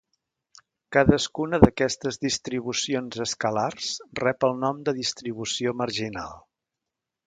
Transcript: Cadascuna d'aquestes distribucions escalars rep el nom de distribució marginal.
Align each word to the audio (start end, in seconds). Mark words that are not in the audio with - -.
Cadascuna 0.95 1.59
d'aquestes 1.65 2.19
distribucions 2.25 3.21
escalars 3.29 3.93
rep 4.25 4.51
el 4.51 4.61
nom 4.67 4.85
de 4.89 4.99
distribució 5.05 5.79
marginal. 5.85 6.39